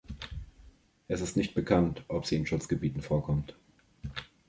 Es 1.07 1.21
ist 1.21 1.37
nicht 1.37 1.53
bekannt, 1.53 2.01
ob 2.07 2.25
sie 2.25 2.35
in 2.35 2.47
Schutzgebieten 2.47 3.03
vorkommt. 3.03 3.53